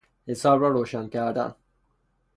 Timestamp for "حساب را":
0.27-0.67